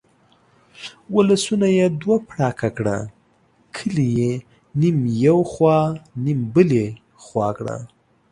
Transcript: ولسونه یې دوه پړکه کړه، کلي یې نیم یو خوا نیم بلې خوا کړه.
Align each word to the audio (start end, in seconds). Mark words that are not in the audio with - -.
ولسونه 1.15 1.67
یې 1.77 1.85
دوه 2.01 2.17
پړکه 2.29 2.67
کړه، 2.77 2.97
کلي 3.75 4.07
یې 4.19 4.31
نیم 4.79 4.97
یو 5.27 5.39
خوا 5.51 5.77
نیم 6.23 6.39
بلې 6.53 6.85
خوا 7.23 7.47
کړه. 7.57 7.75